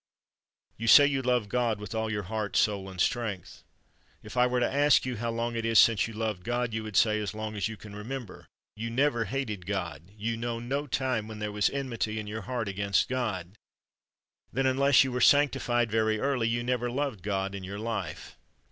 You 0.77 0.87
say 0.87 1.05
you 1.05 1.21
love 1.21 1.47
God 1.47 1.79
with 1.79 1.93
all 1.93 2.11
your 2.11 2.23
heart, 2.23 2.57
soul, 2.57 2.89
and 2.89 2.99
strength. 2.99 3.63
If 4.23 4.35
I 4.35 4.47
were 4.47 4.59
to 4.59 4.67
ask 4.73 5.05
you 5.05 5.17
how 5.17 5.29
long 5.29 5.53
it 5.53 5.59
188 5.63 5.69
WHITEFIELD 5.69 5.71
is 5.73 6.01
since 6.01 6.07
you 6.07 6.13
loved 6.15 6.43
God, 6.43 6.73
you 6.73 6.81
would 6.81 6.95
say, 6.97 7.19
As 7.19 7.35
long 7.35 7.55
as 7.55 7.67
you 7.67 7.77
can 7.77 7.95
remember; 7.95 8.47
you 8.75 8.89
never 8.89 9.25
hated 9.25 9.67
God, 9.67 10.09
you 10.17 10.37
know 10.37 10.59
no 10.59 10.87
time 10.87 11.27
when 11.27 11.37
there 11.37 11.51
was 11.51 11.69
enmity 11.69 12.17
in 12.19 12.25
your 12.25 12.41
heart 12.41 12.67
against 12.67 13.09
God. 13.09 13.51
Then, 14.51 14.65
unless 14.65 15.03
you 15.03 15.11
were 15.11 15.21
sanc 15.21 15.51
tified 15.51 15.89
very 15.91 16.19
early, 16.19 16.47
you 16.49 16.63
never 16.63 16.89
loved 16.89 17.21
God 17.21 17.53
in 17.53 17.63
your 17.63 17.77
life. 17.77 18.39